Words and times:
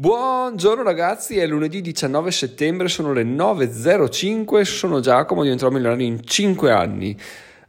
Buongiorno 0.00 0.84
ragazzi, 0.84 1.38
è 1.38 1.46
lunedì 1.48 1.80
19 1.80 2.30
settembre, 2.30 2.86
sono 2.86 3.12
le 3.12 3.24
9.05, 3.24 4.62
sono 4.62 5.00
Giacomo, 5.00 5.42
diventerò 5.42 5.72
milionario 5.72 6.06
in 6.06 6.24
5 6.24 6.70
anni. 6.70 7.18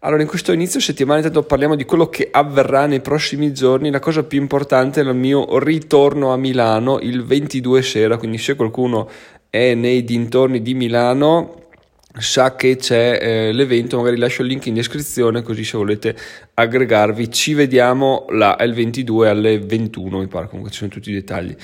Allora, 0.02 0.22
in 0.22 0.28
questo 0.28 0.52
inizio 0.52 0.80
settimana 0.80 1.18
intanto 1.18 1.42
parliamo 1.42 1.74
di 1.74 1.86
quello 1.86 2.08
che 2.08 2.28
avverrà 2.32 2.86
nei 2.86 3.00
prossimi 3.00 3.52
giorni. 3.52 3.90
La 3.90 3.98
cosa 3.98 4.22
più 4.22 4.40
importante 4.40 5.02
è 5.02 5.04
il 5.04 5.16
mio 5.16 5.58
ritorno 5.58 6.32
a 6.32 6.38
Milano 6.38 7.00
il 7.00 7.26
22 7.26 7.82
sera, 7.82 8.18
quindi 8.18 8.38
se 8.38 8.56
qualcuno 8.56 9.10
è 9.50 9.74
nei 9.74 10.04
dintorni 10.04 10.62
di 10.62 10.76
Milano 10.76 11.69
sa 12.20 12.56
che 12.56 12.76
c'è 12.76 13.20
eh, 13.22 13.52
l'evento, 13.52 13.98
magari 13.98 14.18
lascio 14.18 14.42
il 14.42 14.50
link 14.50 14.66
in 14.68 14.74
descrizione 14.76 15.42
così 15.42 15.64
se 15.64 15.78
volete 15.78 16.16
aggregarvi. 16.54 17.32
Ci 17.32 17.54
vediamo 17.54 18.26
là 18.30 18.58
il 18.62 18.74
22 18.74 19.30
alle 19.30 19.60
21 19.60 20.20
mi 20.20 20.28
pare 20.28 20.48
comunque 20.48 20.72
ci 20.72 20.80
sono 20.80 20.90
tutti 20.90 21.10
i 21.10 21.14
dettagli. 21.14 21.56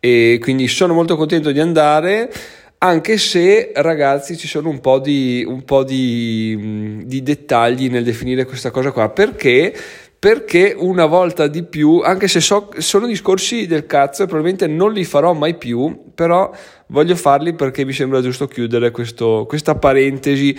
E 0.00 0.38
quindi 0.40 0.68
sono 0.68 0.94
molto 0.94 1.16
contento 1.16 1.50
di 1.50 1.60
andare 1.60 2.30
anche 2.78 3.16
se 3.16 3.72
ragazzi 3.74 4.36
ci 4.36 4.46
sono 4.46 4.68
un 4.68 4.78
po' 4.80 4.98
di, 4.98 5.42
un 5.48 5.64
po 5.64 5.84
di, 5.84 7.00
di 7.04 7.22
dettagli 7.22 7.88
nel 7.88 8.04
definire 8.04 8.44
questa 8.44 8.70
cosa 8.70 8.90
qua. 8.90 9.08
Perché 9.08 9.74
perché 10.24 10.74
una 10.74 11.04
volta 11.04 11.48
di 11.48 11.64
più, 11.64 12.00
anche 12.02 12.28
se 12.28 12.40
so, 12.40 12.70
sono 12.78 13.06
discorsi 13.06 13.66
del 13.66 13.84
cazzo 13.84 14.22
e 14.22 14.26
probabilmente 14.26 14.66
non 14.66 14.90
li 14.90 15.04
farò 15.04 15.34
mai 15.34 15.54
più, 15.54 16.12
però 16.14 16.50
voglio 16.86 17.14
farli 17.14 17.52
perché 17.52 17.84
mi 17.84 17.92
sembra 17.92 18.22
giusto 18.22 18.46
chiudere 18.46 18.90
questo, 18.90 19.44
questa 19.46 19.74
parentesi 19.74 20.56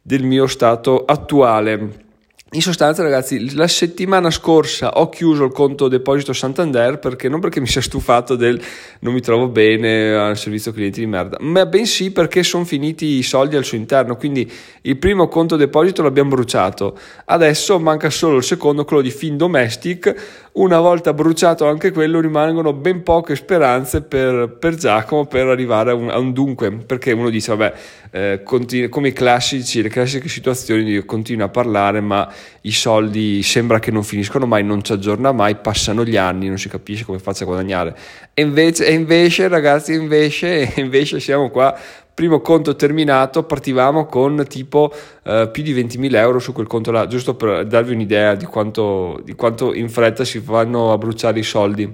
del 0.00 0.22
mio 0.22 0.46
stato 0.46 1.04
attuale. 1.04 2.06
In 2.52 2.62
sostanza, 2.62 3.02
ragazzi, 3.02 3.54
la 3.54 3.68
settimana 3.68 4.30
scorsa 4.30 4.92
ho 4.92 5.10
chiuso 5.10 5.44
il 5.44 5.52
conto 5.52 5.86
deposito 5.86 6.32
Santander 6.32 6.98
perché 6.98 7.28
non 7.28 7.40
perché 7.40 7.60
mi 7.60 7.66
sia 7.66 7.82
stufato 7.82 8.36
del 8.36 8.58
non 9.00 9.12
mi 9.12 9.20
trovo 9.20 9.48
bene 9.48 10.14
al 10.14 10.38
servizio 10.38 10.72
clienti 10.72 11.00
di 11.00 11.06
merda, 11.06 11.36
ma 11.40 11.66
bensì 11.66 12.10
perché 12.10 12.42
sono 12.42 12.64
finiti 12.64 13.18
i 13.18 13.22
soldi 13.22 13.54
al 13.54 13.64
suo 13.64 13.76
interno. 13.76 14.16
Quindi 14.16 14.50
il 14.80 14.96
primo 14.96 15.28
conto 15.28 15.56
deposito 15.56 16.02
l'abbiamo 16.02 16.30
bruciato. 16.30 16.96
Adesso 17.26 17.78
manca 17.78 18.08
solo 18.08 18.38
il 18.38 18.44
secondo, 18.44 18.86
quello 18.86 19.02
di 19.02 19.10
Fin 19.10 19.36
Domestic. 19.36 20.46
Una 20.52 20.80
volta 20.80 21.12
bruciato 21.12 21.66
anche 21.66 21.92
quello, 21.92 22.18
rimangono 22.18 22.72
ben 22.72 23.02
poche 23.02 23.36
speranze 23.36 24.00
per, 24.00 24.56
per 24.58 24.74
Giacomo 24.74 25.26
per 25.26 25.48
arrivare 25.48 25.90
a 25.90 25.94
un, 25.94 26.08
a 26.08 26.18
un, 26.18 26.32
dunque. 26.32 26.72
Perché 26.72 27.12
uno 27.12 27.28
dice, 27.28 27.54
vabbè, 27.54 27.74
eh, 28.10 28.40
continu- 28.44 28.88
come 28.88 29.12
classici, 29.12 29.82
le 29.82 29.88
classiche 29.88 30.28
situazioni, 30.28 31.04
continua 31.04 31.46
a 31.46 31.48
parlare, 31.48 32.00
ma 32.00 32.32
i 32.62 32.72
soldi 32.72 33.42
sembra 33.42 33.78
che 33.78 33.90
non 33.90 34.02
finiscono 34.02 34.46
mai, 34.46 34.64
non 34.64 34.82
ci 34.82 34.92
aggiorna 34.92 35.32
mai, 35.32 35.56
passano 35.56 36.04
gli 36.04 36.16
anni, 36.16 36.48
non 36.48 36.58
si 36.58 36.68
capisce 36.68 37.04
come 37.04 37.18
faccia 37.18 37.44
a 37.44 37.46
guadagnare. 37.46 37.96
E 38.34 38.42
invece, 38.42 38.86
e 38.86 38.92
invece 38.92 39.48
ragazzi, 39.48 39.92
invece, 39.92 40.72
invece 40.76 41.20
siamo 41.20 41.50
qua 41.50 41.78
primo 42.18 42.40
conto 42.40 42.74
terminato 42.74 43.44
partivamo 43.44 44.06
con 44.06 44.44
tipo 44.48 44.92
uh, 45.22 45.48
più 45.52 45.62
di 45.62 45.72
20.000 45.72 46.16
euro 46.16 46.40
su 46.40 46.52
quel 46.52 46.66
conto 46.66 46.90
là 46.90 47.06
giusto 47.06 47.36
per 47.36 47.64
darvi 47.64 47.92
un'idea 47.92 48.34
di 48.34 48.44
quanto, 48.44 49.20
di 49.22 49.34
quanto 49.34 49.72
in 49.72 49.88
fretta 49.88 50.24
si 50.24 50.40
vanno 50.40 50.90
a 50.90 50.98
bruciare 50.98 51.38
i 51.38 51.44
soldi 51.44 51.88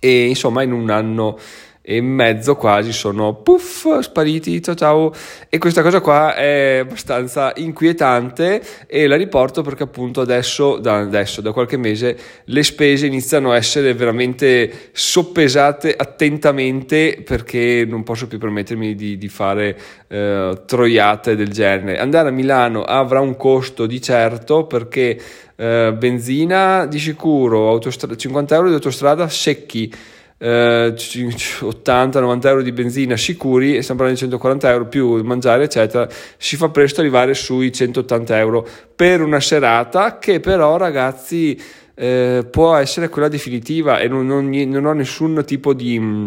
e 0.00 0.26
insomma 0.26 0.62
in 0.62 0.72
un 0.72 0.90
anno 0.90 1.38
e 1.86 2.00
mezzo 2.00 2.56
quasi 2.56 2.92
sono 2.94 3.34
puff 3.34 3.98
spariti 3.98 4.62
ciao 4.62 4.74
ciao. 4.74 5.12
E 5.50 5.58
questa 5.58 5.82
cosa 5.82 6.00
qua 6.00 6.34
è 6.34 6.78
abbastanza 6.78 7.52
inquietante 7.56 8.62
e 8.86 9.06
la 9.06 9.16
riporto 9.16 9.60
perché 9.60 9.82
appunto 9.82 10.22
adesso 10.22 10.78
da, 10.78 11.00
adesso, 11.00 11.42
da 11.42 11.52
qualche 11.52 11.76
mese 11.76 12.16
le 12.44 12.62
spese 12.62 13.04
iniziano 13.04 13.52
a 13.52 13.56
essere 13.56 13.92
veramente 13.92 14.88
soppesate 14.92 15.94
attentamente 15.94 17.22
perché 17.22 17.84
non 17.86 18.02
posso 18.02 18.28
più 18.28 18.38
permettermi 18.38 18.94
di, 18.94 19.18
di 19.18 19.28
fare 19.28 19.78
eh, 20.08 20.62
troiate 20.64 21.36
del 21.36 21.50
genere. 21.50 21.98
Andare 21.98 22.30
a 22.30 22.32
Milano 22.32 22.82
avrà 22.82 23.20
un 23.20 23.36
costo 23.36 23.84
di 23.84 24.00
certo 24.00 24.64
perché 24.64 25.20
eh, 25.54 25.94
benzina 25.94 26.86
di 26.86 26.98
sicuro 26.98 27.68
autostra- 27.68 28.16
50 28.16 28.54
euro 28.54 28.68
di 28.68 28.74
autostrada 28.74 29.28
secchi 29.28 29.92
eh, 30.38 30.94
80-90 30.94 32.46
euro 32.46 32.62
di 32.62 32.72
benzina 32.72 33.16
sicuri 33.16 33.76
e 33.76 33.82
stiamo 33.82 34.00
parlando 34.00 34.20
di 34.20 34.30
140 34.30 34.70
euro 34.70 34.86
più 34.86 35.22
mangiare 35.22 35.64
eccetera 35.64 36.08
si 36.36 36.56
fa 36.56 36.68
presto 36.68 37.00
arrivare 37.00 37.34
sui 37.34 37.72
180 37.72 38.38
euro 38.38 38.66
per 38.94 39.22
una 39.22 39.40
serata 39.40 40.18
che 40.18 40.40
però 40.40 40.76
ragazzi 40.76 41.60
eh, 41.94 42.46
può 42.50 42.74
essere 42.74 43.08
quella 43.08 43.28
definitiva 43.28 43.98
e 43.98 44.08
non, 44.08 44.26
non, 44.26 44.50
non 44.50 44.84
ho 44.84 44.92
nessun 44.92 45.42
tipo 45.46 45.72
di 45.72 45.98
mm, 45.98 46.26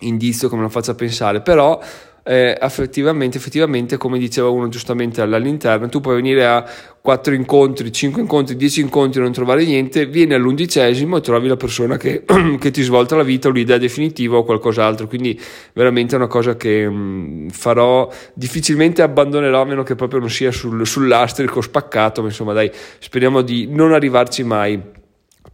indizio 0.00 0.48
che 0.48 0.56
me 0.56 0.62
lo 0.62 0.68
faccia 0.68 0.94
pensare 0.94 1.40
però 1.40 1.80
eh, 2.26 2.56
effettivamente, 2.58 3.36
effettivamente, 3.36 3.98
come 3.98 4.18
diceva 4.18 4.48
uno 4.48 4.68
giustamente 4.68 5.20
all'interno, 5.20 5.90
tu 5.90 6.00
puoi 6.00 6.16
venire 6.16 6.46
a 6.46 6.64
4 6.98 7.34
incontri, 7.34 7.92
5 7.92 8.22
incontri, 8.22 8.56
10 8.56 8.80
incontri 8.80 9.20
e 9.20 9.22
non 9.22 9.32
trovare 9.32 9.62
niente, 9.62 10.06
vieni 10.06 10.32
all'undicesimo 10.32 11.18
e 11.18 11.20
trovi 11.20 11.48
la 11.48 11.56
persona 11.56 11.98
che, 11.98 12.24
che 12.58 12.70
ti 12.70 12.80
svolta 12.80 13.14
la 13.14 13.22
vita 13.22 13.48
o 13.48 13.50
l'idea 13.50 13.76
definitiva 13.76 14.38
o 14.38 14.44
qualcos'altro. 14.44 15.06
Quindi 15.06 15.38
veramente 15.74 16.14
è 16.14 16.18
una 16.18 16.26
cosa 16.26 16.56
che 16.56 16.88
mh, 16.88 16.94
mm, 16.94 17.48
farò, 17.48 18.10
difficilmente 18.32 19.02
abbandonerò 19.02 19.60
a 19.60 19.66
meno 19.66 19.82
che 19.82 19.94
proprio 19.94 20.20
non 20.20 20.30
sia 20.30 20.50
sul, 20.50 20.86
sull'astrico 20.86 21.60
spaccato, 21.60 22.22
ma 22.22 22.28
insomma 22.28 22.54
dai, 22.54 22.70
speriamo 23.00 23.42
di 23.42 23.66
non 23.68 23.92
arrivarci 23.92 24.42
mai. 24.44 25.02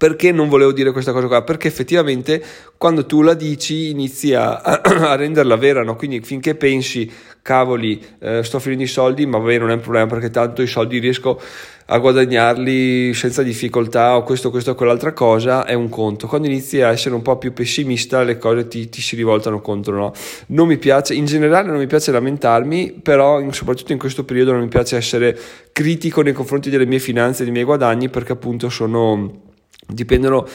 Perché 0.01 0.33
non 0.33 0.49
volevo 0.49 0.73
dire 0.73 0.93
questa 0.93 1.13
cosa 1.13 1.27
qua? 1.27 1.43
Perché 1.43 1.69
effettivamente 1.69 2.43
quando 2.79 3.05
tu 3.05 3.21
la 3.21 3.35
dici 3.35 3.91
inizi 3.91 4.33
a, 4.33 4.55
a 4.81 5.15
renderla 5.15 5.57
vera, 5.57 5.83
no? 5.83 5.95
Quindi 5.95 6.23
finché 6.23 6.55
pensi, 6.55 7.13
cavoli, 7.43 8.03
eh, 8.19 8.43
sto 8.43 8.59
finendo 8.61 8.85
i 8.85 8.87
soldi, 8.87 9.27
ma 9.27 9.37
vabbè 9.37 9.59
non 9.59 9.69
è 9.69 9.75
un 9.75 9.81
problema 9.81 10.07
perché 10.07 10.31
tanto 10.31 10.63
i 10.63 10.67
soldi 10.67 11.01
riesco 11.01 11.39
a 11.85 11.99
guadagnarli 11.99 13.13
senza 13.13 13.43
difficoltà 13.43 14.17
o 14.17 14.23
questo, 14.23 14.49
questo 14.49 14.75
quell'altra 14.75 15.13
cosa, 15.13 15.67
è 15.67 15.75
un 15.75 15.91
conto. 15.91 16.27
Quando 16.27 16.47
inizi 16.47 16.81
a 16.81 16.89
essere 16.89 17.15
un 17.15 17.21
po' 17.21 17.37
più 17.37 17.53
pessimista 17.53 18.23
le 18.23 18.39
cose 18.39 18.69
ti, 18.69 18.89
ti 18.89 19.03
si 19.03 19.17
rivoltano 19.17 19.61
contro, 19.61 19.97
no? 19.97 20.13
Non 20.47 20.67
mi 20.67 20.79
piace, 20.79 21.13
in 21.13 21.27
generale 21.27 21.69
non 21.69 21.77
mi 21.77 21.87
piace 21.87 22.11
lamentarmi, 22.11 23.01
però 23.03 23.47
soprattutto 23.53 23.93
in 23.93 23.99
questo 23.99 24.25
periodo 24.25 24.53
non 24.53 24.63
mi 24.63 24.69
piace 24.69 24.97
essere 24.97 25.39
critico 25.73 26.23
nei 26.23 26.33
confronti 26.33 26.71
delle 26.71 26.87
mie 26.87 27.01
finanze 27.01 27.43
dei 27.43 27.53
miei 27.53 27.65
guadagni 27.65 28.09
perché 28.09 28.33
appunto 28.33 28.71
sono 28.71 29.49
dipendono 29.93 30.47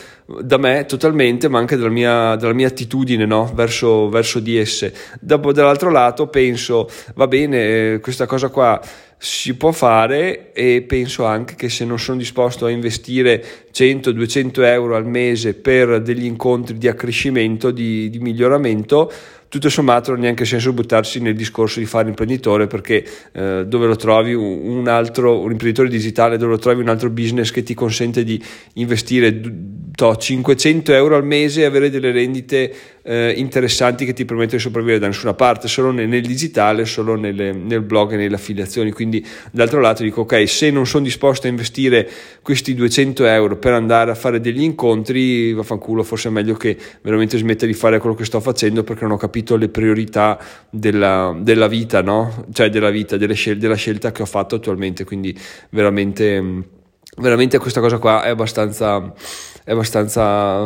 da 0.41 0.57
me 0.57 0.85
totalmente, 0.85 1.47
ma 1.47 1.59
anche 1.59 1.75
dalla 1.75 1.90
mia, 1.90 2.35
dalla 2.35 2.53
mia 2.53 2.68
attitudine 2.68 3.25
no? 3.25 3.51
verso, 3.53 4.09
verso, 4.09 4.40
di 4.40 4.57
esse. 4.57 4.94
Dopo, 5.19 5.51
dall'altro 5.51 5.91
lato, 5.91 6.28
penso, 6.28 6.90
va 7.16 7.28
bene, 7.28 7.94
eh, 7.94 8.00
questa 8.00 8.25
cosa 8.25 8.50
qua 8.50 8.81
si 9.18 9.56
può 9.56 9.72
fare 9.72 10.51
e 10.53 10.84
penso 10.84 11.25
anche 11.25 11.56
che 11.56 11.69
se 11.69 11.85
non 11.85 11.97
sono 11.97 12.18
disposto 12.18 12.66
a 12.66 12.69
investire 12.69 13.44
100-200 13.74 14.63
euro 14.66 14.95
al 14.95 15.07
mese 15.07 15.53
per 15.53 16.01
degli 16.01 16.25
incontri 16.25 16.78
di 16.78 16.88
accrescimento, 16.88 17.72
di, 17.72 18.09
di 18.09 18.19
miglioramento, 18.19 19.12
tutto 19.47 19.69
sommato 19.69 20.11
non 20.11 20.19
ha 20.19 20.23
neanche 20.23 20.45
senso 20.45 20.73
buttarsi 20.73 21.19
nel 21.19 21.35
discorso 21.35 21.79
di 21.79 21.85
fare 21.85 22.09
imprenditore 22.09 22.67
perché 22.67 23.06
eh, 23.31 23.63
dove 23.66 23.88
lo 23.88 23.95
trovi 23.95 24.33
un 24.33 24.88
altro 24.88 25.39
un 25.39 25.51
imprenditore 25.51 25.88
digitale 25.88 26.38
dove 26.38 26.51
lo 26.51 26.59
trovi 26.59 26.81
un 26.81 26.89
altro 26.89 27.09
business 27.09 27.51
che 27.51 27.63
ti 27.63 27.73
consente 27.73 28.23
di 28.23 28.41
investire 28.73 29.39
to, 29.95 30.16
500 30.16 30.94
euro 30.94 31.16
al 31.16 31.25
mese 31.25 31.61
e 31.61 31.66
avere 31.66 31.89
delle 31.89 32.11
rendite 32.11 32.73
eh, 33.01 33.33
interessanti 33.38 34.03
che 34.03 34.13
ti 34.13 34.25
permettono 34.25 34.57
di 34.57 34.63
sopravvivere 34.63 35.00
da 35.00 35.07
nessuna 35.07 35.33
parte 35.33 35.67
solo 35.67 35.91
nel, 35.91 36.07
nel 36.07 36.25
digitale 36.25 36.85
solo 36.85 37.16
nelle, 37.16 37.53
nel 37.53 37.81
blog 37.81 38.13
e 38.13 38.17
nelle 38.17 38.35
affiliazioni. 38.35 38.91
Quindi 38.91 39.25
d'altro 39.51 39.79
lato 39.79 40.03
dico 40.03 40.22
ok 40.22 40.50
se 40.50 40.69
non 40.72 40.85
sono 40.85 41.03
disposto 41.03 41.47
a 41.47 41.50
investire 41.50 42.09
questi 42.41 42.73
200 42.73 43.25
euro 43.25 43.57
per 43.57 43.73
andare 43.73 44.12
a 44.12 44.16
fare 44.16 44.41
degli 44.41 44.62
incontri 44.62 45.53
vaffanculo 45.53 46.03
forse 46.03 46.27
è 46.27 46.31
meglio 46.31 46.56
che 46.56 46.75
veramente 47.01 47.38
smetta 47.38 47.66
di 47.66 47.73
fare 47.73 48.00
quello 48.00 48.16
che 48.16 48.25
sto 48.25 48.39
facendo 48.39 48.83
perché 48.83 49.03
non 49.03 49.13
ho 49.13 49.17
capito 49.17 49.35
capito 49.36 49.58
le 49.58 49.68
priorità 49.68 50.40
della, 50.70 51.36
della 51.38 51.68
vita, 51.68 52.02
no? 52.02 52.46
Cioè 52.54 52.70
della 52.70 52.90
vita, 52.90 53.18
scel- 53.34 53.58
della 53.58 53.76
scelta 53.76 54.14
che 54.14 54.22
ho 54.22 54.26
fatto 54.26 54.56
attualmente, 54.56 55.04
quindi 55.04 55.38
veramente, 55.72 56.42
veramente 57.18 57.58
questa 57.58 57.82
cosa 57.82 57.98
qua 57.98 58.24
è 58.24 58.30
abbastanza, 58.30 59.14
è 59.66 59.72
abbastanza 59.72 60.64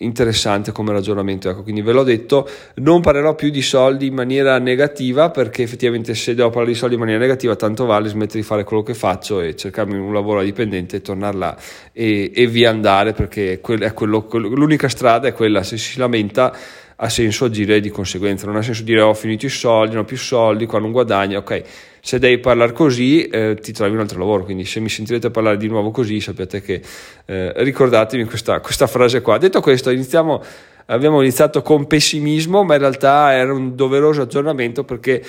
interessante 0.00 0.72
come 0.72 0.92
ragionamento, 0.92 1.48
ecco, 1.48 1.62
quindi 1.62 1.82
ve 1.82 1.92
l'ho 1.92 2.02
detto, 2.02 2.48
non 2.76 3.00
parlerò 3.00 3.34
più 3.34 3.50
di 3.50 3.62
soldi 3.62 4.06
in 4.06 4.14
maniera 4.14 4.58
negativa 4.58 5.30
perché 5.30 5.62
effettivamente 5.62 6.14
se 6.14 6.34
devo 6.34 6.48
parlare 6.48 6.72
di 6.72 6.78
soldi 6.78 6.94
in 6.94 7.00
maniera 7.00 7.20
negativa 7.20 7.54
tanto 7.54 7.84
vale 7.84 8.08
smettere 8.08 8.40
di 8.40 8.44
fare 8.44 8.64
quello 8.64 8.82
che 8.82 8.94
faccio 8.94 9.40
e 9.40 9.54
cercarmi 9.56 9.98
un 9.98 10.12
lavoro 10.12 10.42
dipendente 10.42 10.96
e 10.96 11.02
tornare 11.02 11.36
là 11.36 11.56
e, 11.92 12.30
e 12.34 12.46
via 12.46 12.70
andare 12.70 13.12
perché 13.12 13.60
è 13.60 13.60
quello, 13.60 14.22
quello, 14.24 14.48
l'unica 14.48 14.88
strada 14.88 15.28
è 15.28 15.32
quella, 15.34 15.62
se 15.62 15.76
si 15.76 15.98
lamenta 15.98 16.54
ha 17.02 17.08
senso 17.08 17.46
agire 17.46 17.80
di 17.80 17.88
conseguenza, 17.88 18.46
non 18.46 18.56
ha 18.56 18.62
senso 18.62 18.82
dire 18.82 19.00
ho 19.00 19.14
finito 19.14 19.46
i 19.46 19.48
soldi, 19.48 19.94
non 19.94 20.02
ho 20.02 20.06
più 20.06 20.18
soldi, 20.18 20.66
qua 20.66 20.78
non 20.78 20.92
guadagno, 20.92 21.38
ok, 21.38 21.62
se 22.00 22.18
devi 22.18 22.38
parlare 22.38 22.72
così 22.72 23.22
eh, 23.24 23.56
ti 23.58 23.72
trovi 23.72 23.94
un 23.94 24.00
altro 24.00 24.18
lavoro, 24.18 24.44
quindi 24.44 24.66
se 24.66 24.80
mi 24.80 24.90
sentirete 24.90 25.30
parlare 25.30 25.56
di 25.56 25.66
nuovo 25.66 25.90
così 25.90 26.20
sapete 26.20 26.60
che 26.60 26.82
eh, 27.24 27.52
ricordatevi 27.56 28.24
questa, 28.24 28.60
questa 28.60 28.86
frase 28.86 29.22
qua. 29.22 29.38
Detto 29.38 29.60
questo 29.62 29.90
iniziamo 29.90 30.42
abbiamo 30.86 31.20
iniziato 31.22 31.62
con 31.62 31.86
pessimismo, 31.86 32.64
ma 32.64 32.74
in 32.74 32.80
realtà 32.80 33.32
era 33.32 33.52
un 33.52 33.74
doveroso 33.74 34.22
aggiornamento 34.22 34.84
perché 34.84 35.22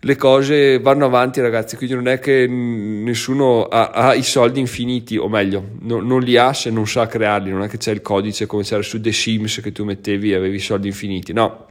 le 0.00 0.16
cose 0.16 0.78
vanno 0.78 1.06
avanti 1.06 1.40
ragazzi, 1.40 1.76
quindi 1.76 1.94
non 1.94 2.08
è 2.08 2.18
che 2.18 2.46
nessuno 2.46 3.64
ha, 3.64 3.90
ha 3.90 4.14
i 4.14 4.22
soldi 4.22 4.60
infiniti, 4.60 5.16
o 5.16 5.28
meglio, 5.28 5.64
no, 5.80 6.00
non 6.00 6.20
li 6.20 6.36
ha 6.36 6.52
se 6.52 6.70
non 6.70 6.86
sa 6.86 7.06
crearli, 7.06 7.50
non 7.50 7.62
è 7.62 7.68
che 7.68 7.78
c'è 7.78 7.92
il 7.92 8.02
codice 8.02 8.46
come 8.46 8.62
c'era 8.62 8.82
su 8.82 9.00
The 9.00 9.12
Sims 9.12 9.60
che 9.62 9.72
tu 9.72 9.84
mettevi 9.84 10.32
e 10.32 10.36
avevi 10.36 10.56
i 10.56 10.60
soldi 10.60 10.88
infiniti, 10.88 11.32
no, 11.32 11.65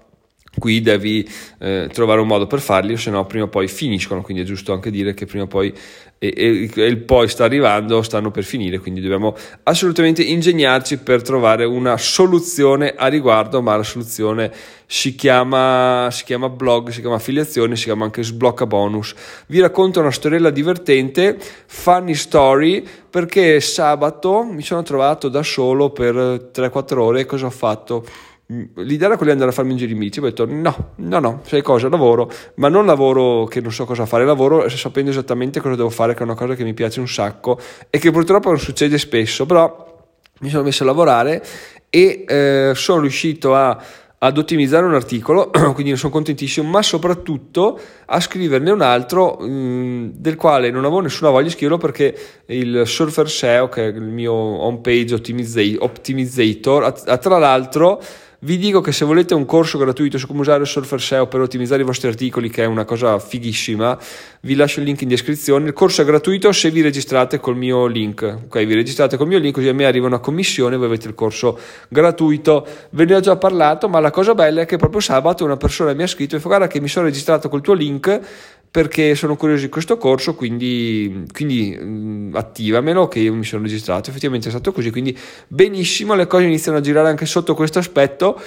qui 0.57 0.81
devi 0.81 1.27
eh, 1.59 1.89
trovare 1.91 2.21
un 2.21 2.27
modo 2.27 2.47
per 2.47 2.59
farli 2.59 2.93
o 2.93 2.97
se 2.97 3.09
no 3.09 3.25
prima 3.25 3.45
o 3.45 3.49
poi 3.49 3.67
finiscono. 3.67 4.21
Quindi 4.21 4.43
è 4.43 4.45
giusto 4.45 4.73
anche 4.73 4.91
dire 4.91 5.13
che 5.13 5.25
prima 5.25 5.43
o 5.43 5.47
poi 5.47 5.73
e, 6.17 6.33
e, 6.35 6.71
e, 6.73 6.85
il 6.85 6.97
poi 6.99 7.27
sta 7.27 7.43
arrivando 7.43 8.01
stanno 8.01 8.31
per 8.31 8.43
finire. 8.43 8.79
Quindi 8.79 9.01
dobbiamo 9.01 9.35
assolutamente 9.63 10.23
ingegnarci 10.23 10.99
per 10.99 11.21
trovare 11.21 11.65
una 11.65 11.97
soluzione 11.97 12.93
a 12.95 13.07
riguardo 13.07 13.61
ma 13.61 13.75
la 13.75 13.83
soluzione 13.83 14.51
si 14.87 15.15
chiama, 15.15 16.09
si 16.11 16.23
chiama 16.23 16.47
blog 16.47 16.89
si 16.89 17.01
chiama 17.01 17.15
affiliazione 17.15 17.75
si 17.75 17.85
chiama 17.85 18.05
anche 18.05 18.23
sblocca 18.23 18.65
bonus. 18.65 19.13
Vi 19.47 19.59
racconto 19.59 19.99
una 19.99 20.11
storiella 20.11 20.49
divertente 20.49 21.37
funny 21.65 22.13
story 22.13 22.85
perché 23.09 23.59
sabato 23.59 24.43
mi 24.43 24.61
sono 24.61 24.83
trovato 24.83 25.27
da 25.29 25.43
solo 25.43 25.89
per 25.89 26.15
3-4 26.53 26.97
ore. 26.97 27.19
E 27.21 27.25
cosa 27.25 27.45
ho 27.47 27.51
fatto 27.51 28.05
L'idea 28.47 29.07
era 29.07 29.18
quella 29.18 29.31
di 29.33 29.39
andare 29.42 29.50
a 29.50 29.53
farmi 29.53 29.71
un 29.71 29.77
giro 29.77 29.92
in 29.92 29.97
bici, 29.97 30.19
ho 30.19 30.21
detto 30.21 30.45
no, 30.45 30.92
no, 30.97 31.19
no, 31.19 31.42
sai 31.45 31.63
cosa, 31.63 31.89
lavoro, 31.89 32.30
ma 32.56 32.69
non 32.69 32.86
lavoro 32.86 33.45
che 33.45 33.59
non 33.59 33.71
so 33.71 33.86
cosa 33.86 34.06
fare, 34.06 34.24
lavoro 34.24 34.69
sapendo 34.69 35.09
esattamente 35.09 35.59
cosa 35.59 35.75
devo 35.75 35.89
fare, 35.89 36.13
che 36.13 36.19
è 36.19 36.24
una 36.24 36.36
cosa 36.36 36.53
che 36.53 36.63
mi 36.63 36.75
piace 36.75 37.00
un 37.00 37.07
sacco 37.07 37.59
e 37.89 37.97
che 37.97 38.12
purtroppo 38.12 38.50
non 38.50 38.59
succede 38.59 39.00
spesso, 39.00 39.47
però 39.47 40.03
mi 40.42 40.50
sono 40.50 40.62
messo 40.62 40.83
a 40.83 40.86
lavorare 40.86 41.44
e 41.89 42.24
eh, 42.27 42.74
sono 42.75 43.01
riuscito 43.01 43.56
a, 43.56 43.81
ad 44.19 44.38
ottimizzare 44.38 44.86
un 44.86 44.94
articolo, 44.94 45.50
quindi 45.74 45.89
ne 45.89 45.98
sono 45.98 46.12
contentissimo, 46.12 46.69
ma 46.69 46.83
soprattutto 46.83 47.80
a 48.06 48.19
scriverne 48.19 48.69
un 48.69 48.81
altro 48.81 49.38
mh, 49.39 49.48
mm, 49.48 50.09
del 50.13 50.36
quale 50.36 50.69
non 50.69 50.86
avevo 50.86 51.00
nessuna 51.00 51.31
voglia 51.31 51.45
di 51.45 51.51
scriverlo 51.51 51.77
perché 51.77 52.15
il 52.45 52.83
Surfer 52.86 53.27
SEO, 53.27 53.69
che 53.69 53.86
è 53.86 53.88
il 53.88 54.01
mio 54.01 54.33
home 54.33 54.81
page 54.81 55.15
optimizator, 55.15 56.91
tra 56.91 57.38
l'altro 57.39 58.00
vi 58.39 58.57
dico 58.57 58.81
che 58.81 58.91
se 58.91 59.05
volete 59.05 59.33
un 59.33 59.45
corso 59.45 59.77
gratuito 59.77 60.17
su 60.17 60.27
come 60.27 60.41
usare 60.41 60.61
il 60.61 60.67
Surfer 60.67 61.01
SEO 61.01 61.27
per 61.27 61.41
ottimizzare 61.41 61.81
i 61.81 61.85
vostri 61.85 62.07
articoli, 62.07 62.49
che 62.49 62.63
è 62.63 62.65
una 62.65 62.85
cosa 62.85 63.17
fighissima, 63.19 63.97
vi 64.41 64.55
lascio 64.55 64.79
il 64.79 64.85
link 64.85 65.01
in 65.01 65.07
descrizione. 65.07 65.67
Il 65.67 65.73
corso 65.73 66.01
è 66.01 66.05
gratuito 66.05 66.51
se 66.51 66.69
vi 66.69 66.81
registrate 66.81 67.39
col 67.39 67.55
mio 67.55 67.85
link. 67.85 68.21
Ok, 68.23 68.65
vi 68.65 68.73
registrate 68.73 69.17
col 69.17 69.27
mio 69.27 69.39
link 69.39 69.53
così 69.53 69.67
a 69.67 69.73
me 69.73 69.85
arriva 69.85 70.07
una 70.07 70.19
commissione, 70.19 70.75
voi 70.75 70.87
avete 70.87 71.07
il 71.07 71.15
corso 71.15 71.57
gratuito. 71.87 72.67
Ve 72.91 73.05
ne 73.05 73.15
ho 73.15 73.19
già 73.19 73.37
parlato, 73.37 73.87
ma 73.87 73.99
la 73.99 74.11
cosa 74.11 74.33
bella 74.33 74.61
è 74.61 74.65
che 74.65 74.77
proprio 74.77 74.99
sabato 74.99 75.43
una 75.43 75.57
persona 75.57 75.93
mi 75.93 76.03
ha 76.03 76.07
scritto 76.07 76.35
e 76.35 76.39
fa 76.39 76.47
guarda 76.47 76.67
che 76.67 76.81
mi 76.81 76.88
sono 76.88 77.05
registrato 77.05 77.49
col 77.49 77.61
tuo 77.61 77.73
link 77.73 78.19
perché 78.75 79.16
sono 79.16 79.38
curioso 79.38 79.63
di 79.63 79.69
questo 79.69 79.95
corso, 79.95 80.36
quindi, 80.36 81.24
quindi 81.31 81.77
mh, 81.80 81.86
mm, 81.86 82.36
attivamelo 82.36 83.07
che 83.07 83.19
io 83.19 83.33
mi 83.33 83.45
sono 83.45 83.63
registrato, 83.63 84.10
effettivamente 84.10 84.50
è 84.50 84.51
stato 84.51 84.74
così, 84.74 84.92
quindi 84.92 85.18
benissimo, 85.48 86.13
le 86.13 86.27
cose 86.27 86.44
iniziano 86.44 86.80
a 86.80 86.81
girare 86.81 87.07
anche 87.07 87.25
sotto 87.25 87.56
questo 87.56 87.80
aspetto. 87.80 88.38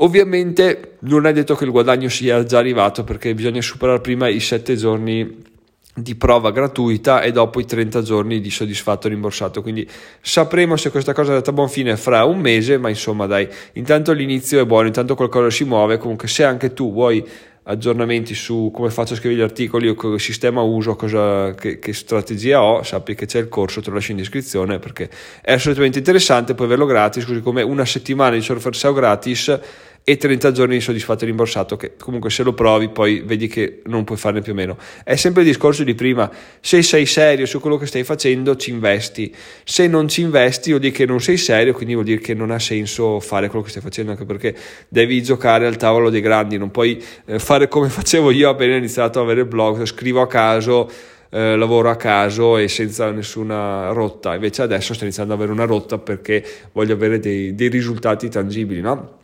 Ovviamente 0.00 0.96
non 1.02 1.28
è 1.28 1.32
detto 1.32 1.54
che 1.54 1.62
il 1.62 1.70
guadagno 1.70 2.08
sia 2.08 2.42
già 2.42 2.58
arrivato 2.58 3.04
perché 3.04 3.32
bisogna 3.34 3.62
superare 3.62 4.00
prima 4.00 4.26
i 4.26 4.40
7 4.40 4.74
giorni 4.74 5.46
di 5.94 6.14
prova 6.16 6.50
gratuita 6.50 7.22
e 7.22 7.30
dopo 7.30 7.60
i 7.60 7.64
30 7.64 8.02
giorni 8.02 8.40
di 8.40 8.50
soddisfatto 8.50 9.06
rimborsato. 9.06 9.62
Quindi 9.62 9.88
sapremo 10.20 10.76
se 10.76 10.90
questa 10.90 11.12
cosa 11.12 11.28
è 11.28 11.32
andata 11.34 11.50
a 11.50 11.54
buon 11.54 11.68
fine 11.68 11.96
fra 11.96 12.24
un 12.24 12.40
mese, 12.40 12.78
ma 12.78 12.88
insomma 12.88 13.26
dai, 13.26 13.48
intanto 13.74 14.10
l'inizio 14.12 14.60
è 14.60 14.66
buono, 14.66 14.88
intanto 14.88 15.14
qualcosa 15.14 15.50
si 15.50 15.62
muove, 15.64 15.98
comunque 15.98 16.26
se 16.26 16.42
anche 16.42 16.72
tu 16.72 16.92
vuoi 16.92 17.24
aggiornamenti 17.68 18.34
su 18.34 18.70
come 18.72 18.90
faccio 18.90 19.12
a 19.12 19.16
scrivere 19.16 19.40
gli 19.40 19.44
articoli 19.44 19.88
o 19.88 19.94
che 19.94 20.18
sistema 20.18 20.62
uso, 20.62 20.96
cosa, 20.96 21.54
che, 21.54 21.78
che, 21.78 21.92
strategia 21.92 22.62
ho, 22.62 22.82
sappi 22.82 23.14
che 23.14 23.26
c'è 23.26 23.38
il 23.38 23.48
corso, 23.48 23.80
te 23.80 23.90
lo 23.90 23.96
lascio 23.96 24.12
in 24.12 24.16
descrizione 24.16 24.78
perché 24.78 25.10
è 25.42 25.52
assolutamente 25.52 25.98
interessante, 25.98 26.54
puoi 26.54 26.66
averlo 26.66 26.86
gratis, 26.86 27.24
così 27.24 27.40
come 27.40 27.62
una 27.62 27.84
settimana 27.84 28.34
di 28.34 28.40
Surfer 28.40 28.74
SEO 28.74 28.92
gratis 28.92 29.60
e 30.08 30.16
30 30.16 30.52
giorni 30.52 30.76
di 30.76 30.80
soddisfatto 30.80 31.26
rimborsato 31.26 31.76
che 31.76 31.92
comunque 31.98 32.30
se 32.30 32.42
lo 32.42 32.54
provi 32.54 32.88
poi 32.88 33.20
vedi 33.20 33.46
che 33.46 33.82
non 33.84 34.04
puoi 34.04 34.16
farne 34.16 34.40
più 34.40 34.52
o 34.52 34.54
meno. 34.54 34.78
È 35.04 35.16
sempre 35.16 35.42
il 35.42 35.48
discorso 35.48 35.84
di 35.84 35.94
prima 35.94 36.30
se 36.60 36.80
sei 36.80 37.04
serio 37.04 37.44
su 37.44 37.60
quello 37.60 37.76
che 37.76 37.84
stai 37.84 38.04
facendo 38.04 38.56
ci 38.56 38.70
investi. 38.70 39.30
Se 39.64 39.86
non 39.86 40.08
ci 40.08 40.22
investi 40.22 40.70
vuol 40.70 40.80
dire 40.80 40.94
che 40.94 41.04
non 41.04 41.20
sei 41.20 41.36
serio 41.36 41.74
quindi 41.74 41.92
vuol 41.92 42.06
dire 42.06 42.22
che 42.22 42.32
non 42.32 42.50
ha 42.50 42.58
senso 42.58 43.20
fare 43.20 43.48
quello 43.48 43.62
che 43.62 43.68
stai 43.68 43.82
facendo 43.82 44.12
anche 44.12 44.24
perché 44.24 44.56
devi 44.88 45.22
giocare 45.22 45.66
al 45.66 45.76
tavolo 45.76 46.08
dei 46.08 46.22
grandi 46.22 46.56
non 46.56 46.70
puoi 46.70 47.04
eh, 47.26 47.38
fare 47.38 47.68
come 47.68 47.90
facevo 48.00 48.30
io 48.30 48.48
appena 48.48 48.76
iniziato 48.76 49.20
a 49.20 49.22
avere 49.24 49.40
il 49.40 49.46
blog 49.46 49.84
scrivo 49.84 50.22
a 50.22 50.26
caso 50.26 50.90
eh, 51.28 51.54
lavoro 51.54 51.90
a 51.90 51.96
caso 51.96 52.56
e 52.56 52.66
senza 52.68 53.10
nessuna 53.10 53.90
rotta. 53.90 54.34
Invece 54.34 54.62
adesso 54.62 54.94
sto 54.94 55.04
iniziando 55.04 55.34
ad 55.34 55.38
avere 55.38 55.52
una 55.52 55.66
rotta 55.66 55.98
perché 55.98 56.42
voglio 56.72 56.94
avere 56.94 57.18
dei, 57.18 57.54
dei 57.54 57.68
risultati 57.68 58.30
tangibili 58.30 58.80
no? 58.80 59.17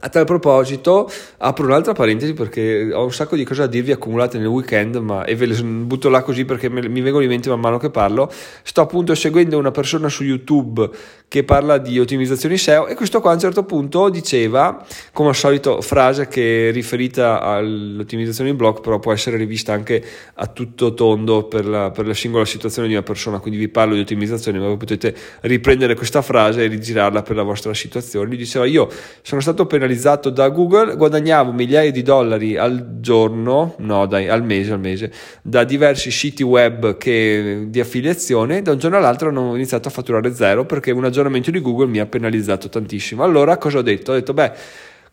A 0.00 0.08
tal 0.08 0.24
proposito, 0.24 1.08
apro 1.38 1.64
un'altra 1.66 1.92
parentesi 1.92 2.34
perché 2.34 2.92
ho 2.92 3.04
un 3.04 3.12
sacco 3.12 3.36
di 3.36 3.44
cose 3.44 3.60
da 3.60 3.68
dirvi 3.68 3.92
accumulate 3.92 4.38
nel 4.38 4.48
weekend, 4.48 4.96
ma 4.96 5.24
e 5.24 5.36
ve 5.36 5.46
le 5.46 5.62
butto 5.62 6.08
là 6.08 6.20
così 6.22 6.44
perché 6.44 6.68
mi 6.68 7.00
vengono 7.00 7.22
in 7.22 7.30
mente 7.30 7.48
man 7.48 7.60
mano 7.60 7.78
che 7.78 7.90
parlo. 7.90 8.30
Sto 8.64 8.80
appunto 8.80 9.14
seguendo 9.14 9.56
una 9.56 9.70
persona 9.70 10.08
su 10.08 10.24
YouTube 10.24 10.90
che 11.28 11.44
parla 11.44 11.78
di 11.78 11.98
ottimizzazioni 11.98 12.58
SEO 12.58 12.86
e 12.86 12.94
questo 12.94 13.20
qua 13.20 13.30
a 13.30 13.34
un 13.34 13.40
certo 13.40 13.62
punto 13.62 14.08
diceva, 14.08 14.84
come 15.12 15.28
al 15.28 15.36
solito, 15.36 15.80
frase 15.80 16.26
che 16.26 16.68
è 16.68 16.72
riferita 16.72 17.40
all'ottimizzazione 17.40 18.50
in 18.50 18.56
blog, 18.56 18.80
però 18.80 18.98
può 18.98 19.12
essere 19.12 19.36
rivista 19.36 19.72
anche 19.72 20.04
a 20.34 20.46
tutto 20.48 20.92
tondo 20.94 21.44
per 21.44 21.66
la, 21.66 21.90
per 21.92 22.06
la 22.06 22.14
singola 22.14 22.44
situazione 22.44 22.88
di 22.88 22.94
una 22.94 23.04
persona, 23.04 23.38
quindi 23.38 23.58
vi 23.58 23.68
parlo 23.68 23.94
di 23.94 24.00
ottimizzazione, 24.00 24.58
ma 24.58 24.76
potete 24.76 25.14
riprendere 25.42 25.94
questa 25.94 26.20
frase 26.20 26.64
e 26.64 26.66
rigirarla 26.66 27.22
per 27.22 27.36
la 27.36 27.42
vostra 27.42 27.72
situazione. 27.74 28.26
Lui 28.26 28.36
diceva, 28.36 28.66
io 28.66 28.88
sono 29.22 29.40
stato 29.40 29.64
penalizzato 29.64 29.82
realizzato 29.84 30.30
da 30.30 30.48
Google, 30.48 30.96
guadagnavo 30.96 31.52
migliaia 31.52 31.90
di 31.90 32.02
dollari 32.02 32.56
al 32.56 33.00
giorno, 33.00 33.74
no 33.78 34.06
dai, 34.06 34.28
al 34.28 34.42
mese, 34.42 34.72
al 34.72 34.80
mese, 34.80 35.12
da 35.42 35.64
diversi 35.64 36.10
siti 36.10 36.42
web 36.42 36.96
che, 36.96 37.66
di 37.68 37.80
affiliazione, 37.80 38.62
da 38.62 38.72
un 38.72 38.78
giorno 38.78 38.96
all'altro 38.96 39.30
ho 39.30 39.54
iniziato 39.54 39.88
a 39.88 39.90
fatturare 39.90 40.34
zero 40.34 40.64
perché 40.64 40.90
un 40.90 41.04
aggiornamento 41.04 41.50
di 41.50 41.60
Google 41.60 41.86
mi 41.86 42.00
ha 42.00 42.06
penalizzato 42.06 42.68
tantissimo. 42.68 43.22
Allora 43.22 43.56
cosa 43.58 43.78
ho 43.78 43.82
detto? 43.82 44.12
Ho 44.12 44.14
detto, 44.14 44.32
beh, 44.32 44.52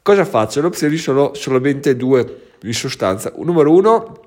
cosa 0.02 0.24
faccio? 0.26 0.62
Le 0.62 0.68
opzioni 0.68 0.98
sono 0.98 1.34
solamente 1.34 1.96
due 1.96 2.50
in 2.64 2.74
sostanza. 2.74 3.32
Numero 3.38 3.74
uno, 3.74 4.21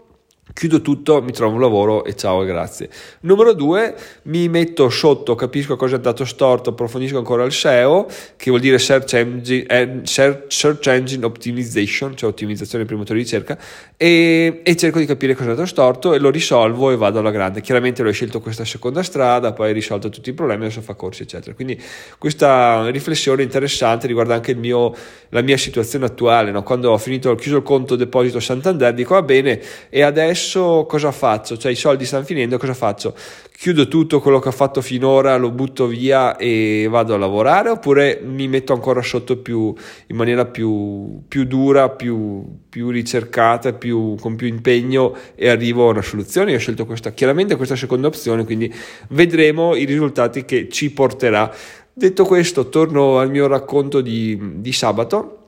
chiudo 0.52 0.82
tutto, 0.82 1.22
mi 1.22 1.32
trovo 1.32 1.54
un 1.54 1.60
lavoro 1.60 2.04
e 2.04 2.14
ciao 2.14 2.42
e 2.42 2.46
grazie. 2.46 2.90
Numero 3.20 3.54
due, 3.54 3.94
mi 4.24 4.48
metto 4.48 4.90
sotto, 4.90 5.34
capisco 5.34 5.76
cosa 5.76 5.94
è 5.94 5.96
andato 5.96 6.24
storto, 6.24 6.70
approfondisco 6.70 7.16
ancora 7.16 7.44
il 7.44 7.52
SEO, 7.52 8.06
che 8.36 8.50
vuol 8.50 8.60
dire 8.60 8.78
Search 8.78 9.14
Engine, 9.14 9.66
eh, 9.66 10.00
search 10.04 10.86
engine 10.86 11.24
Optimization, 11.24 12.14
cioè 12.14 12.28
ottimizzazione 12.28 12.84
per 12.84 12.94
i 12.94 12.98
motori 12.98 13.20
di 13.20 13.24
ricerca, 13.24 13.58
e, 13.96 14.60
e, 14.62 14.76
cerco 14.76 14.98
di 14.98 15.06
capire 15.06 15.32
cosa 15.32 15.48
è 15.48 15.50
andato 15.50 15.66
storto 15.66 16.12
e 16.12 16.18
lo 16.18 16.30
risolvo 16.30 16.90
e 16.90 16.96
vado 16.96 17.20
alla 17.20 17.30
grande. 17.30 17.62
Chiaramente 17.62 18.02
l'ho 18.02 18.12
scelto 18.12 18.40
questa 18.40 18.66
seconda 18.66 19.02
strada, 19.02 19.52
poi 19.52 19.70
ho 19.70 19.72
risolto 19.72 20.10
tutti 20.10 20.28
i 20.28 20.34
problemi, 20.34 20.64
adesso 20.64 20.82
fa 20.82 20.94
corsi, 20.94 21.22
eccetera. 21.22 21.54
Quindi 21.54 21.80
questa 22.18 22.90
riflessione 22.90 23.42
interessante 23.42 24.06
riguarda 24.06 24.34
anche 24.34 24.54
mio, 24.54 24.94
la 25.30 25.40
mia 25.40 25.56
situazione 25.56 26.04
attuale, 26.04 26.50
no? 26.50 26.62
quando 26.62 26.90
ho 26.90 26.98
finito, 26.98 27.30
ho 27.30 27.34
chiuso 27.34 27.56
il 27.56 27.62
conto 27.62 27.96
deposito 27.96 28.40
Santander, 28.40 28.92
dico 28.92 29.14
va 29.14 29.22
bene, 29.22 29.60
e 29.88 30.02
adesso 30.02 30.33
adesso 30.34 30.84
cosa 30.88 31.12
faccio? 31.12 31.56
Cioè 31.56 31.70
i 31.70 31.76
soldi 31.76 32.04
stanno 32.04 32.24
finendo, 32.24 32.58
cosa 32.58 32.74
faccio? 32.74 33.14
Chiudo 33.56 33.86
tutto 33.86 34.20
quello 34.20 34.40
che 34.40 34.48
ho 34.48 34.52
fatto 34.52 34.82
finora, 34.82 35.36
lo 35.36 35.52
butto 35.52 35.86
via 35.86 36.36
e 36.36 36.88
vado 36.90 37.14
a 37.14 37.18
lavorare 37.18 37.70
oppure 37.70 38.20
mi 38.22 38.48
metto 38.48 38.72
ancora 38.72 39.00
sotto 39.00 39.38
più, 39.38 39.72
in 40.08 40.16
maniera 40.16 40.44
più, 40.44 41.22
più 41.28 41.44
dura, 41.44 41.88
più, 41.88 42.44
più 42.68 42.90
ricercata, 42.90 43.72
più, 43.72 44.16
con 44.20 44.34
più 44.34 44.48
impegno 44.48 45.16
e 45.36 45.48
arrivo 45.48 45.86
a 45.86 45.92
una 45.92 46.02
soluzione? 46.02 46.50
Io 46.50 46.56
ho 46.56 46.60
scelto 46.60 46.84
questa, 46.84 47.12
chiaramente 47.12 47.54
questa 47.54 47.76
seconda 47.76 48.08
opzione, 48.08 48.44
quindi 48.44 48.72
vedremo 49.10 49.76
i 49.76 49.84
risultati 49.84 50.44
che 50.44 50.68
ci 50.68 50.90
porterà. 50.90 51.50
Detto 51.92 52.24
questo, 52.24 52.68
torno 52.68 53.18
al 53.18 53.30
mio 53.30 53.46
racconto 53.46 54.00
di, 54.00 54.36
di 54.56 54.72
sabato 54.72 55.43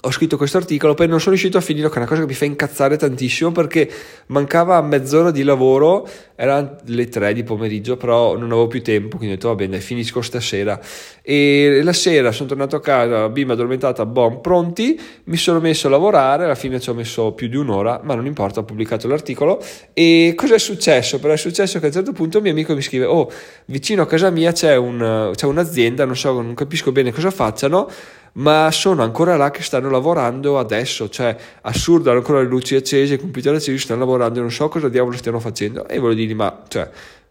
ho 0.00 0.10
scritto 0.10 0.36
questo 0.36 0.56
articolo, 0.56 0.94
poi 0.94 1.06
non 1.06 1.20
sono 1.20 1.30
riuscito 1.30 1.56
a 1.56 1.60
finire, 1.60 1.88
che 1.88 1.94
è 1.94 1.98
una 1.98 2.06
cosa 2.06 2.20
che 2.22 2.26
mi 2.26 2.34
fa 2.34 2.44
incazzare 2.44 2.96
tantissimo 2.96 3.52
perché 3.52 3.88
mancava 4.26 4.80
mezz'ora 4.82 5.30
di 5.30 5.44
lavoro, 5.44 6.08
erano 6.34 6.76
le 6.86 7.08
tre 7.08 7.32
di 7.32 7.44
pomeriggio, 7.44 7.96
però 7.96 8.36
non 8.36 8.50
avevo 8.50 8.66
più 8.66 8.82
tempo, 8.82 9.16
quindi 9.16 9.34
ho 9.34 9.36
detto 9.36 9.48
va 9.48 9.54
bene, 9.54 9.80
finisco 9.80 10.20
stasera. 10.20 10.80
E 11.22 11.80
la 11.84 11.92
sera 11.92 12.32
sono 12.32 12.48
tornato 12.48 12.74
a 12.74 12.80
casa, 12.80 13.28
bimba 13.28 13.52
addormentata, 13.52 14.04
bom, 14.04 14.40
pronti, 14.40 15.00
mi 15.24 15.36
sono 15.36 15.60
messo 15.60 15.86
a 15.86 15.90
lavorare, 15.90 16.44
alla 16.44 16.56
fine 16.56 16.80
ci 16.80 16.90
ho 16.90 16.94
messo 16.94 17.32
più 17.32 17.46
di 17.46 17.56
un'ora, 17.56 18.00
ma 18.02 18.14
non 18.16 18.26
importa, 18.26 18.60
ho 18.60 18.64
pubblicato 18.64 19.06
l'articolo. 19.06 19.62
E 19.92 20.34
cosa 20.36 20.56
è 20.56 20.58
successo? 20.58 21.20
Però 21.20 21.32
è 21.32 21.36
successo 21.36 21.78
che 21.78 21.84
a 21.84 21.88
un 21.88 21.94
certo 21.94 22.12
punto 22.12 22.38
un 22.38 22.42
mio 22.42 22.52
amico 22.52 22.74
mi 22.74 22.82
scrive, 22.82 23.04
oh, 23.04 23.30
vicino 23.66 24.02
a 24.02 24.06
casa 24.06 24.28
mia 24.30 24.50
c'è, 24.50 24.74
un, 24.76 25.30
c'è 25.34 25.46
un'azienda, 25.46 26.04
non 26.04 26.16
so, 26.16 26.32
non 26.32 26.54
capisco 26.54 26.90
bene 26.90 27.12
cosa 27.12 27.30
facciano, 27.30 27.88
ma 28.34 28.70
sono 28.70 29.02
ancora 29.02 29.36
là 29.36 29.50
che 29.50 29.62
stanno 29.62 29.90
lavorando 29.90 30.58
adesso, 30.58 31.08
cioè 31.08 31.36
assurdo, 31.62 32.10
hanno 32.10 32.18
ancora 32.18 32.40
le 32.40 32.46
luci 32.46 32.74
accese, 32.74 33.14
i 33.14 33.18
computer 33.18 33.54
accesi, 33.54 33.78
stanno 33.78 34.00
lavorando, 34.00 34.40
non 34.40 34.50
so 34.50 34.68
cosa 34.68 34.88
diavolo 34.88 35.16
stiano 35.16 35.38
facendo 35.38 35.86
e 35.86 35.98
voglio 35.98 36.14
dirgli 36.14 36.34
ma 36.34 36.62
cioè, 36.66 36.88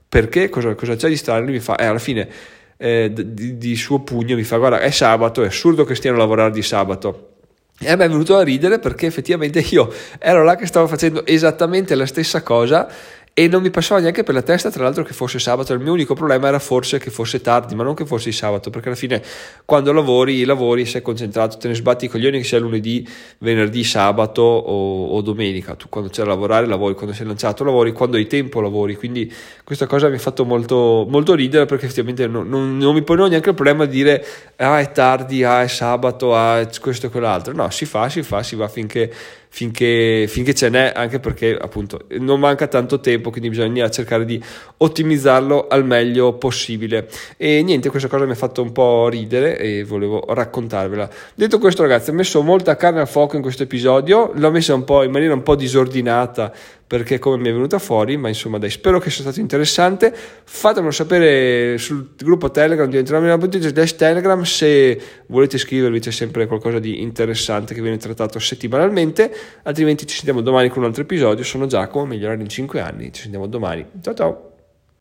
perché, 0.07 0.49
cosa, 0.49 0.75
cosa 0.75 0.95
c'è 0.95 1.09
di 1.09 1.17
strano? 1.17 1.43
Lui 1.43 1.53
mi 1.53 1.59
fa, 1.59 1.75
e 1.75 1.83
eh, 1.83 1.87
alla 1.87 1.99
fine 1.99 2.29
eh, 2.77 3.11
di, 3.13 3.57
di 3.57 3.75
suo 3.75 3.99
pugno 3.99 4.35
mi 4.35 4.43
fa 4.43 4.57
guarda 4.57 4.79
è 4.79 4.91
sabato, 4.91 5.43
è 5.43 5.47
assurdo 5.47 5.83
che 5.83 5.95
stiano 5.95 6.17
a 6.17 6.19
lavorare 6.19 6.51
di 6.51 6.61
sabato. 6.61 7.29
E 7.79 7.89
a 7.89 7.95
me 7.95 8.05
è 8.05 8.07
venuto 8.07 8.37
a 8.37 8.43
ridere 8.43 8.79
perché 8.79 9.07
effettivamente 9.07 9.59
io 9.71 9.91
ero 10.19 10.43
là 10.43 10.55
che 10.55 10.67
stavo 10.67 10.87
facendo 10.87 11.25
esattamente 11.25 11.95
la 11.95 12.05
stessa 12.05 12.41
cosa 12.43 12.87
e 13.35 13.47
non 13.47 13.63
mi 13.63 13.71
passava 13.71 13.99
neanche 13.99 14.21
per 14.21 14.35
la 14.35 14.43
testa 14.43 14.69
tra 14.69 14.83
l'altro 14.83 15.03
che 15.03 15.13
fosse 15.13 15.39
sabato. 15.39 15.73
Il 15.73 15.79
mio 15.79 15.93
unico 15.93 16.13
problema 16.13 16.47
era 16.47 16.59
forse 16.59 16.99
che 16.99 17.09
fosse 17.09 17.41
tardi 17.41 17.73
ma 17.73 17.83
non 17.83 17.95
che 17.95 18.05
fosse 18.05 18.29
il 18.29 18.35
sabato 18.35 18.69
perché 18.69 18.89
alla 18.89 18.97
fine 18.97 19.23
quando 19.65 19.91
lavori 19.91 20.45
lavori 20.45 20.85
sei 20.85 21.01
concentrato 21.01 21.57
te 21.57 21.67
ne 21.67 21.73
sbatti 21.73 22.05
i 22.05 22.07
coglioni 22.09 22.37
che 22.37 22.43
sia 22.43 22.59
lunedì 22.59 23.07
venerdì 23.39 23.83
sabato 23.83 24.43
o, 24.43 25.07
o 25.07 25.21
domenica. 25.21 25.73
Tu 25.75 25.89
quando 25.89 26.11
c'è 26.11 26.21
da 26.21 26.29
lavorare 26.29 26.67
lavori. 26.67 26.93
Quando 26.93 27.15
sei 27.15 27.25
lanciato 27.25 27.63
lavori. 27.63 27.91
Quando 27.91 28.17
hai 28.17 28.27
tempo 28.27 28.61
lavori. 28.61 28.95
Quindi 28.95 29.31
questa 29.63 29.87
cosa 29.87 30.09
mi 30.09 30.15
ha 30.15 30.19
fatto 30.19 30.45
molto, 30.45 31.07
molto 31.09 31.33
ridere 31.33 31.65
perché 31.65 31.85
effettivamente 31.85 32.27
non, 32.27 32.47
non, 32.47 32.77
non 32.77 32.93
mi 32.93 33.01
ponevo 33.01 33.27
neanche 33.27 33.49
il 33.49 33.55
problema 33.55 33.85
di 33.85 33.95
dire 33.95 34.23
ah 34.57 34.79
è 34.79 34.91
tardi 34.91 35.43
ah 35.43 35.63
è 35.63 35.67
sabato 35.67 36.35
ah 36.35 36.59
è 36.59 36.69
questo 36.79 37.07
e 37.07 37.09
quell'altro 37.09 37.53
no 37.53 37.69
si 37.69 37.85
fa 37.85 38.09
si 38.09 38.21
fa 38.21 38.43
si 38.43 38.55
va 38.55 38.67
finché 38.67 39.11
finché, 39.53 40.25
finché 40.27 40.55
ce 40.55 40.67
n'è, 40.69 40.91
anche 40.95 41.19
perché 41.19 41.55
appunto 41.55 42.07
non 42.17 42.39
manca 42.39 42.65
tanto 42.65 42.99
tempo, 42.99 43.29
quindi 43.29 43.49
bisogna 43.49 43.87
cercare 43.87 44.25
di 44.25 44.41
ottimizzarlo 44.77 45.67
al 45.67 45.85
meglio 45.85 46.33
possibile. 46.33 47.07
E 47.37 47.61
niente, 47.61 47.91
questa 47.91 48.07
cosa 48.07 48.25
mi 48.25 48.31
ha 48.31 48.35
fatto 48.35 48.63
un 48.63 48.71
po' 48.71 49.07
ridere 49.09 49.59
e 49.59 49.83
volevo 49.83 50.25
raccontarvela. 50.27 51.07
Detto 51.35 51.59
questo, 51.59 51.83
ragazzi, 51.83 52.09
ho 52.09 52.13
messo 52.13 52.41
molta 52.41 52.75
carne 52.75 53.01
al 53.01 53.07
fuoco 53.07 53.35
in 53.35 53.43
questo 53.43 53.61
episodio, 53.61 54.31
l'ho 54.33 54.49
messa 54.49 54.73
un 54.73 54.85
po' 54.85 55.03
in 55.03 55.11
maniera 55.11 55.35
un 55.35 55.43
po' 55.43 55.55
disordinata 55.55 56.51
perché 56.93 57.17
come 57.17 57.37
mi 57.37 57.49
è 57.49 57.51
venuta 57.51 57.79
fuori, 57.79 58.17
ma 58.17 58.27
insomma 58.27 58.59
dai, 58.59 58.69
spero 58.69 58.99
che 58.99 59.09
sia 59.09 59.23
stato 59.23 59.39
interessante. 59.39 60.13
Fatemelo 60.13 60.91
sapere 60.91 61.79
sul 61.79 62.09
gruppo 62.15 62.51
Telegram 62.51 62.87
di 62.87 63.03
slash 63.03 63.95
Telegram 63.95 64.43
se 64.43 65.01
volete 65.25 65.55
iscrivervi, 65.55 65.99
c'è 65.99 66.11
sempre 66.11 66.45
qualcosa 66.45 66.77
di 66.77 67.01
interessante 67.01 67.73
che 67.73 67.81
viene 67.81 67.97
trattato 67.97 68.37
settimanalmente, 68.37 69.35
altrimenti 69.63 70.05
ci 70.05 70.17
sentiamo 70.17 70.41
domani 70.41 70.69
con 70.69 70.83
un 70.83 70.89
altro 70.89 71.01
episodio. 71.01 71.43
Sono 71.43 71.65
Giacomo, 71.65 72.05
migliorare 72.05 72.39
in 72.39 72.47
5 72.47 72.79
anni, 72.79 73.11
ci 73.11 73.23
sentiamo 73.23 73.47
domani. 73.47 73.83
Ciao 73.99 74.13
ciao! 74.13 74.52